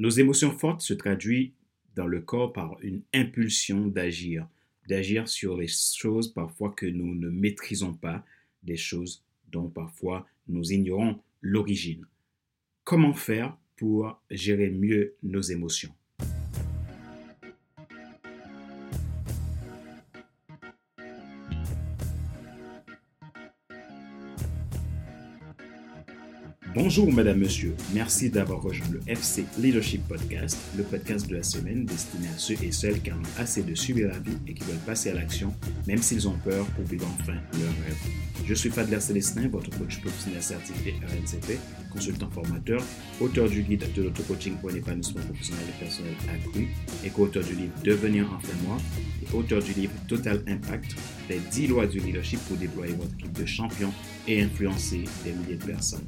[0.00, 1.50] Nos émotions fortes se traduisent
[1.94, 4.48] dans le corps par une impulsion d'agir,
[4.88, 8.24] d'agir sur les choses parfois que nous ne maîtrisons pas,
[8.62, 12.06] des choses dont parfois nous ignorons l'origine.
[12.82, 15.92] Comment faire pour gérer mieux nos émotions?
[26.72, 27.74] Bonjour Madame, Monsieur.
[27.92, 32.54] Merci d'avoir rejoint le FC Leadership Podcast, le podcast de la semaine destiné à ceux
[32.62, 35.14] et celles qui en ont assez de suivre la vie et qui veulent passer à
[35.14, 35.52] l'action,
[35.88, 37.96] même s'ils ont peur pour vivre enfin leur rêve.
[38.46, 41.58] Je suis Fadler Célestin, votre coach professionnel certifié RNCP,
[41.92, 42.82] consultant formateur,
[43.20, 46.68] auteur du guide de l'auto-coaching pour un épanouissement professionnel et personnel accru
[47.04, 48.76] et co-auteur du livre Devenir enfin moi
[49.22, 50.94] et auteur du livre Total Impact,
[51.28, 53.92] les 10 lois du leadership pour déployer votre équipe de champions
[54.26, 56.06] et influencer des milliers de personnes.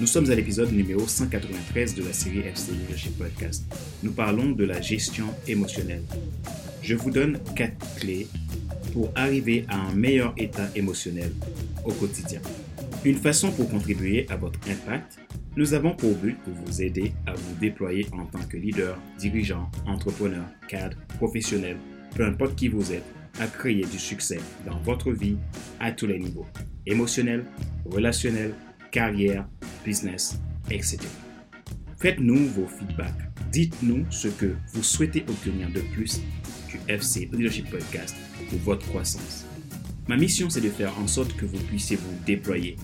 [0.00, 3.66] Nous sommes à l'épisode numéro 193 de la série FC Leadership Podcast.
[4.02, 6.04] Nous parlons de la gestion émotionnelle.
[6.80, 8.26] Je vous donne quatre clés
[8.94, 11.30] pour arriver à un meilleur état émotionnel
[11.84, 12.40] au quotidien.
[13.04, 15.18] Une façon pour contribuer à votre impact,
[15.54, 19.70] nous avons pour but de vous aider à vous déployer en tant que leader, dirigeant,
[19.86, 21.76] entrepreneur, cadre, professionnel,
[22.16, 23.04] peu importe qui vous êtes,
[23.38, 25.36] à créer du succès dans votre vie
[25.78, 26.46] à tous les niveaux,
[26.86, 27.44] émotionnel,
[27.84, 28.54] relationnel,
[28.90, 29.46] carrière,
[29.84, 30.38] business,
[30.70, 30.98] etc.
[31.98, 33.30] Faites-nous vos feedbacks.
[33.52, 36.20] Dites-nous ce que vous souhaitez obtenir de plus
[36.68, 38.16] du FC Leadership Podcast
[38.48, 39.44] pour votre croissance.
[40.08, 42.76] Ma mission, c'est de faire en sorte que vous puissiez vous déployer,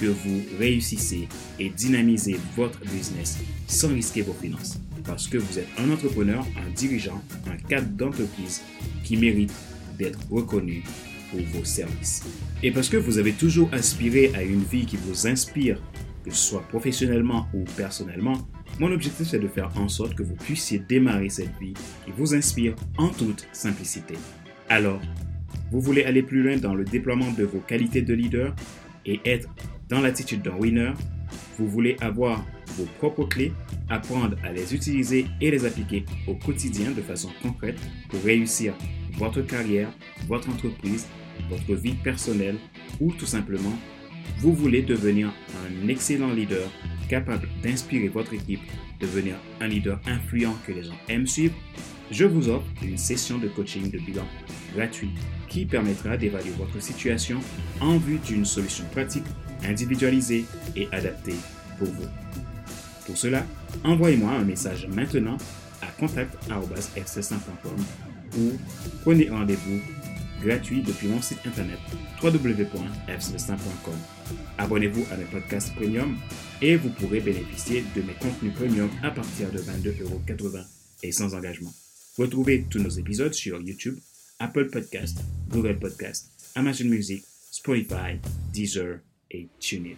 [0.00, 4.78] que vous réussissez et dynamisez votre business sans risquer vos finances.
[5.04, 8.62] Parce que vous êtes un entrepreneur, un dirigeant, un cadre d'entreprise
[9.02, 9.52] qui mérite
[9.98, 10.84] d'être reconnu
[11.30, 12.22] pour vos services.
[12.62, 15.80] Et parce que vous avez toujours aspiré à une vie qui vous inspire
[16.30, 18.36] soit professionnellement ou personnellement,
[18.78, 22.34] mon objectif c'est de faire en sorte que vous puissiez démarrer cette vie qui vous
[22.34, 24.14] inspire en toute simplicité.
[24.68, 25.00] Alors,
[25.70, 28.54] vous voulez aller plus loin dans le déploiement de vos qualités de leader
[29.04, 29.48] et être
[29.88, 30.92] dans l'attitude d'un winner?
[31.58, 32.44] Vous voulez avoir
[32.76, 33.52] vos propres clés,
[33.88, 38.74] apprendre à les utiliser et les appliquer au quotidien de façon concrète pour réussir
[39.16, 39.90] votre carrière,
[40.26, 41.06] votre entreprise,
[41.50, 42.56] votre vie personnelle
[43.00, 43.72] ou tout simplement
[44.38, 45.32] vous voulez devenir
[45.66, 46.70] un excellent leader
[47.08, 48.60] capable d'inspirer votre équipe,
[49.00, 51.54] devenir un leader influent que les gens aiment suivre,
[52.10, 54.24] je vous offre une session de coaching de bilan
[54.74, 55.10] gratuit
[55.48, 57.40] qui permettra d'évaluer votre situation
[57.80, 59.24] en vue d'une solution pratique,
[59.64, 60.44] individualisée
[60.76, 61.36] et adaptée
[61.78, 62.08] pour vous.
[63.06, 63.44] Pour cela,
[63.84, 65.38] envoyez-moi un message maintenant
[65.82, 67.76] à contact.fc5.com
[68.38, 68.52] ou
[69.02, 69.80] prenez rendez-vous
[70.42, 71.78] gratuit depuis mon site internet
[72.22, 73.94] www.fcelestin.com.
[74.58, 76.16] Abonnez-vous à mes podcasts premium
[76.60, 80.64] et vous pourrez bénéficier de mes contenus premium à partir de 22,80€
[81.02, 81.72] et sans engagement.
[82.16, 83.96] Retrouvez tous nos épisodes sur YouTube,
[84.38, 85.18] Apple Podcast,
[85.50, 88.18] Google Podcast, Amazon Music, Spotify,
[88.52, 88.98] Deezer
[89.30, 89.94] et TuneIn.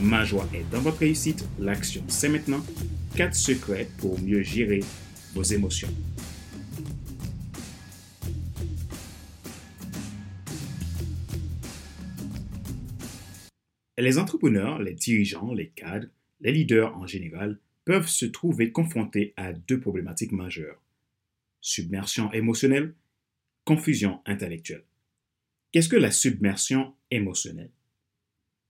[0.00, 1.44] Ma joie est dans votre réussite.
[1.58, 2.64] L'action, c'est maintenant.
[3.16, 4.80] 4 secrets pour mieux gérer
[5.34, 5.88] vos émotions.
[14.00, 16.08] Les entrepreneurs, les dirigeants, les cadres,
[16.40, 20.80] les leaders en général peuvent se trouver confrontés à deux problématiques majeures.
[21.60, 22.94] Submersion émotionnelle,
[23.64, 24.84] confusion intellectuelle.
[25.70, 27.72] Qu'est-ce que la submersion émotionnelle?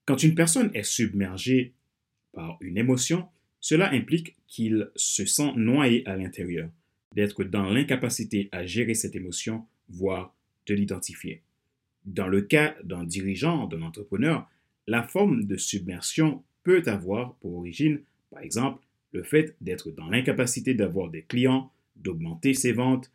[0.05, 1.75] Quand une personne est submergée
[2.33, 3.29] par une émotion,
[3.61, 6.71] cela implique qu'il se sent noyé à l'intérieur,
[7.15, 10.35] d'être dans l'incapacité à gérer cette émotion, voire
[10.67, 11.43] de l'identifier.
[12.05, 14.51] Dans le cas d'un dirigeant, d'un entrepreneur,
[14.91, 20.75] la forme de submersion peut avoir pour origine, par exemple, le fait d'être dans l'incapacité
[20.75, 23.13] d'avoir des clients, d'augmenter ses ventes,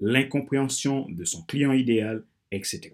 [0.00, 2.92] l'incompréhension de son client idéal, etc.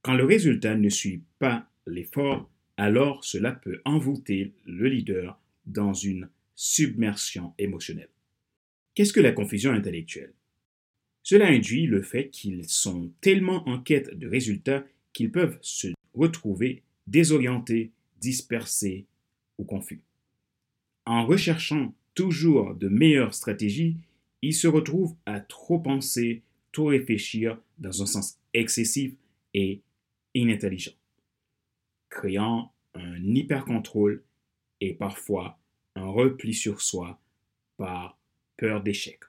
[0.00, 6.30] Quand le résultat ne suit pas l'effort, alors cela peut envoûter le leader dans une
[6.54, 8.08] submersion émotionnelle.
[8.94, 10.32] Qu'est-ce que la confusion intellectuelle?
[11.22, 16.82] Cela induit le fait qu'ils sont tellement en quête de résultats qu'ils peuvent se retrouver
[17.06, 19.06] désorientés, dispersés
[19.58, 20.02] ou confus.
[21.04, 23.96] En recherchant toujours de meilleures stratégies,
[24.42, 26.42] ils se retrouvent à trop penser,
[26.72, 29.14] trop réfléchir dans un sens excessif
[29.54, 29.80] et
[30.34, 30.92] inintelligent,
[32.08, 34.22] créant un hyper-contrôle
[34.80, 35.58] et parfois
[35.94, 37.20] un repli sur soi
[37.76, 38.18] par
[38.56, 39.20] peur d'échec.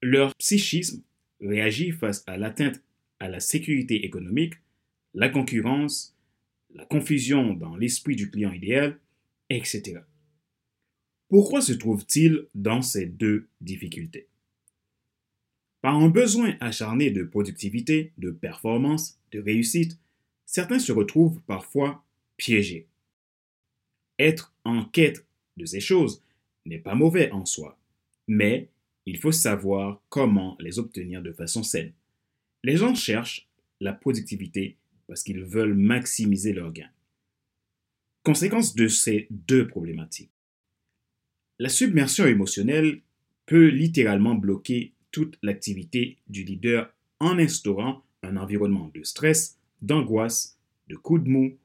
[0.00, 1.02] Leur psychisme
[1.40, 2.82] réagit face à l'atteinte
[3.18, 4.54] à la sécurité économique
[5.14, 6.16] la concurrence,
[6.74, 8.98] la confusion dans l'esprit du client idéal,
[9.50, 10.00] etc.
[11.28, 14.28] Pourquoi se trouve-t-il dans ces deux difficultés?
[15.80, 19.98] Par un besoin acharné de productivité, de performance, de réussite,
[20.46, 22.04] certains se retrouvent parfois
[22.36, 22.86] piégés.
[24.18, 25.26] Être en quête
[25.56, 26.22] de ces choses
[26.66, 27.78] n'est pas mauvais en soi,
[28.28, 28.68] mais
[29.06, 31.92] il faut savoir comment les obtenir de façon saine.
[32.62, 33.48] Les gens cherchent
[33.80, 34.76] la productivité
[35.06, 36.90] parce qu'ils veulent maximiser leurs gains.
[38.22, 40.30] Conséquence de ces deux problématiques.
[41.58, 43.02] La submersion émotionnelle
[43.46, 50.58] peut littéralement bloquer toute l'activité du leader en instaurant un environnement de stress, d'angoisse,
[50.88, 51.58] de coups de mou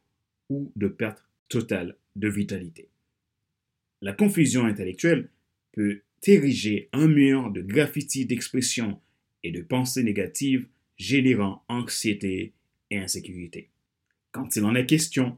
[0.49, 2.89] ou de perte totale de vitalité.
[4.01, 5.29] La confusion intellectuelle
[5.71, 8.99] peut ériger un mur de graffiti d'expression
[9.43, 10.67] et de pensées négatives
[10.97, 12.53] générant anxiété
[12.89, 13.69] et insécurité.
[14.31, 15.37] Quand il en est question,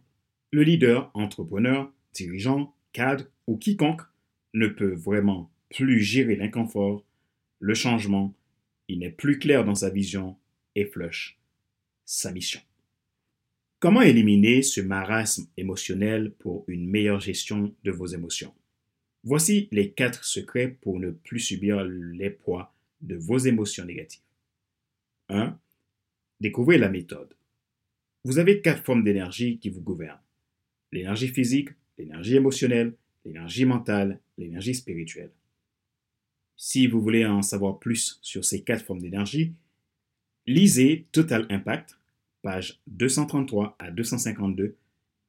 [0.51, 4.01] le leader, entrepreneur, dirigeant, cadre ou quiconque
[4.53, 7.05] ne peut vraiment plus gérer l'inconfort,
[7.59, 8.33] le changement,
[8.87, 10.37] il n'est plus clair dans sa vision
[10.75, 11.39] et flush
[12.05, 12.61] sa mission.
[13.79, 18.53] Comment éliminer ce marasme émotionnel pour une meilleure gestion de vos émotions?
[19.23, 24.21] Voici les quatre secrets pour ne plus subir les poids de vos émotions négatives.
[25.29, 25.57] 1.
[26.41, 27.33] Découvrez la méthode.
[28.25, 30.19] Vous avez quatre formes d'énergie qui vous gouvernent.
[30.91, 35.31] L'énergie physique, l'énergie émotionnelle, l'énergie mentale, l'énergie spirituelle.
[36.57, 39.53] Si vous voulez en savoir plus sur ces quatre formes d'énergie,
[40.45, 41.97] lisez Total Impact,
[42.41, 44.75] page 233 à 252.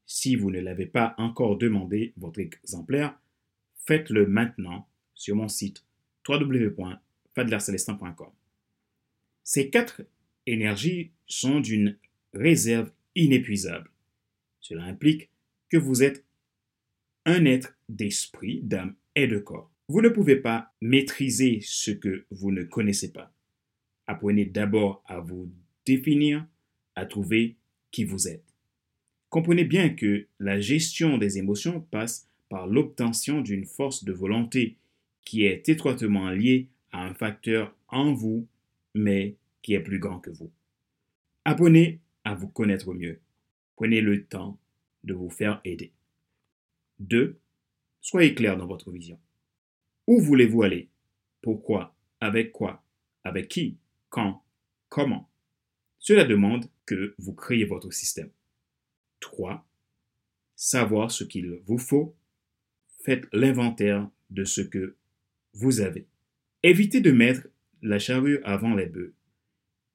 [0.06, 3.16] Si vous ne l'avez pas encore demandé, votre exemplaire,
[3.86, 5.84] faites-le maintenant sur mon site
[6.28, 8.30] www.fadlercelestin.com.
[9.44, 10.02] Ces quatre
[10.46, 11.96] énergies sont d'une
[12.34, 13.90] réserve inépuisable.
[14.60, 15.30] Cela implique
[15.68, 16.24] que vous êtes
[17.26, 19.70] un être d'esprit, d'âme et de corps.
[19.88, 23.32] Vous ne pouvez pas maîtriser ce que vous ne connaissez pas.
[24.06, 25.50] Apprenez d'abord à vous
[25.84, 26.46] définir,
[26.94, 27.56] à trouver
[27.90, 28.44] qui vous êtes.
[29.28, 34.76] Comprenez bien que la gestion des émotions passe par l'obtention d'une force de volonté
[35.24, 38.46] qui est étroitement liée à un facteur en vous,
[38.94, 40.50] mais qui est plus grand que vous.
[41.44, 43.20] Apprenez à vous connaître mieux.
[43.76, 44.58] Prenez le temps
[45.04, 45.92] de vous faire aider.
[47.00, 47.38] 2.
[48.00, 49.18] Soyez clair dans votre vision.
[50.06, 50.90] Où voulez-vous aller?
[51.42, 51.96] Pourquoi?
[52.20, 52.84] Avec quoi?
[53.24, 53.78] Avec qui?
[54.08, 54.44] Quand?
[54.88, 55.30] Comment?
[55.98, 58.30] Cela demande que vous créez votre système.
[59.20, 59.66] 3.
[60.56, 62.16] Savoir ce qu'il vous faut.
[63.04, 64.96] Faites l'inventaire de ce que
[65.54, 66.06] vous avez.
[66.62, 67.48] Évitez de mettre
[67.82, 69.14] la charrue avant les bœufs.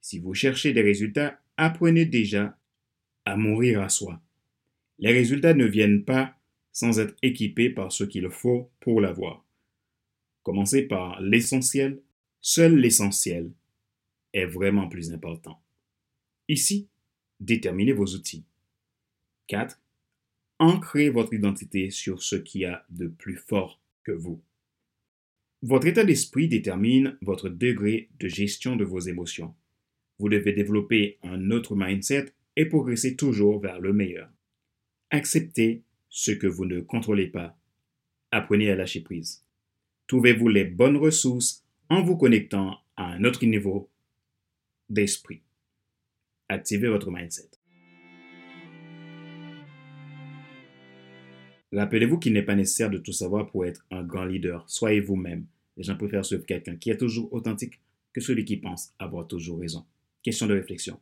[0.02, 2.58] Si vous cherchez des résultats, apprenez déjà
[3.26, 4.22] à mourir à soi.
[5.00, 6.36] Les résultats ne viennent pas
[6.72, 9.46] sans être équipés par ce qu'il faut pour l'avoir.
[10.44, 12.02] Commencez par l'essentiel.
[12.42, 13.52] Seul l'essentiel
[14.34, 15.60] est vraiment plus important.
[16.48, 16.88] Ici,
[17.40, 18.46] déterminez vos outils.
[19.48, 19.82] 4.
[20.60, 24.42] Ancrez votre identité sur ce qui a de plus fort que vous.
[25.64, 29.56] Votre état d'esprit détermine votre degré de gestion de vos émotions.
[30.20, 34.30] Vous devez développer un autre mindset et progresser toujours vers le meilleur.
[35.10, 37.58] Acceptez ce que vous ne contrôlez pas.
[38.32, 39.44] Apprenez à lâcher prise.
[40.08, 43.90] Trouvez-vous les bonnes ressources en vous connectant à un autre niveau
[44.90, 45.42] d'esprit.
[46.48, 47.50] Activez votre mindset.
[51.74, 54.64] Rappelez-vous qu'il n'est pas nécessaire de tout savoir pour être un grand leader.
[54.70, 55.46] Soyez vous-même.
[55.76, 57.82] Les gens préfèrent suivre quelqu'un qui est toujours authentique
[58.14, 59.86] que celui qui pense avoir toujours raison.
[60.26, 61.00] Question de réflexion.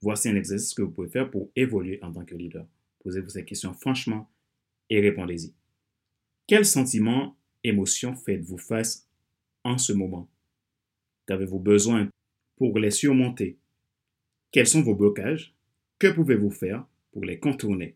[0.00, 2.66] Voici un exercice que vous pouvez faire pour évoluer en tant que leader.
[3.04, 4.28] Posez-vous ces questions franchement
[4.90, 5.54] et répondez-y.
[6.48, 9.08] Quels sentiments, émotions faites-vous face
[9.62, 10.28] en ce moment?
[11.28, 12.08] Qu'avez-vous besoin
[12.56, 13.58] pour les surmonter?
[14.50, 15.54] Quels sont vos blocages?
[16.00, 17.94] Que pouvez-vous faire pour les contourner?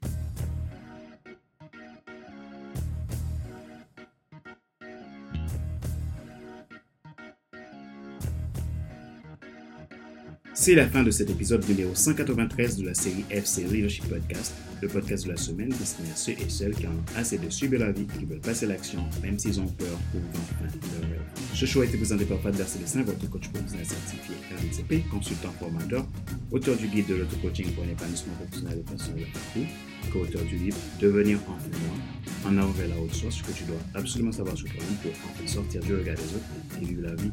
[10.69, 14.89] C'est la fin de cet épisode numéro 193 de la série FC Leadership Podcast, le
[14.89, 17.91] podcast de la semaine destiné à ceux et celles qui ont assez de subir la
[17.91, 20.67] vie et qui veulent passer l'action, même s'ils ont peur pour enfin
[21.01, 21.23] leur rêve.
[21.55, 26.07] Ce show a été présenté par Fadler Célestin, votre coach professionnel certifié RDCP, consultant formateur,
[26.51, 29.67] auteur du guide de l'auto-coaching pour un épanouissement professionnel et personnel partout,
[30.13, 33.65] co-auteur du livre Devenir enfin moi, en avant vers la haute source, ce que tu
[33.65, 37.15] dois absolument savoir sur toi-même pour enfin sortir du regard des autres et vivre la
[37.15, 37.31] vie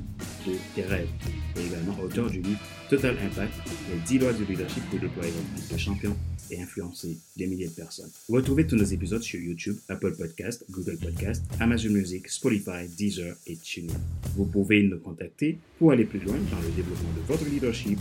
[0.48, 1.10] de tes rêves.
[1.58, 3.54] Et également auteur du livre Total Impact,
[3.92, 6.16] les 10 lois du leadership pour déployer votre de champion
[6.52, 8.12] et influencer des milliers de personnes.
[8.30, 13.56] Retrouvez tous nos épisodes sur YouTube, Apple Podcast, Google Podcast, Amazon Music, Spotify, Deezer et
[13.56, 13.94] TuneIn.
[14.36, 18.00] Vous pouvez nous contacter pour aller plus loin dans le développement de votre leadership.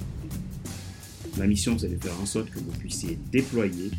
[1.36, 3.90] Ma mission, c'est de faire en sorte que vous puissiez déployer,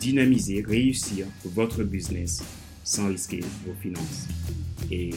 [0.00, 2.42] dynamiser, réussir votre business
[2.82, 4.26] sans risquer vos finances.
[4.90, 5.10] Et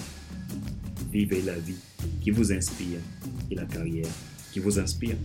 [1.11, 1.77] vivez la vie
[2.21, 2.99] qui vous inspire
[3.49, 4.07] et la carrière
[4.51, 5.15] qui vous inspire.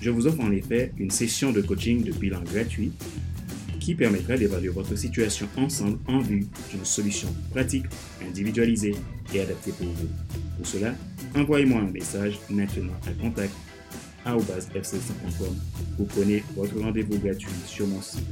[0.00, 2.92] Je vous offre en effet une session de coaching de bilan gratuit
[3.80, 7.86] qui permettra d'évaluer votre situation ensemble en vue d'une solution pratique,
[8.24, 8.94] individualisée
[9.34, 10.08] et adaptée pour vous.
[10.56, 10.94] Pour cela,
[11.34, 13.52] envoyez-moi un message maintenant à contact
[15.98, 18.26] Vous prenez votre rendez-vous gratuit sur mon site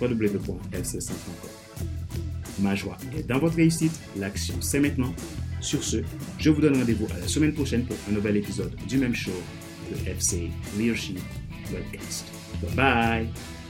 [0.00, 1.50] www.fc5.com.
[2.60, 5.14] Ma joie est dans votre réussite, l'action c'est maintenant.
[5.60, 5.98] Sur ce,
[6.38, 9.30] je vous donne rendez-vous à la semaine prochaine pour un nouvel épisode du même show,
[9.90, 11.18] le FC Leadership
[11.70, 12.26] Podcast.
[12.62, 13.61] Bye bye!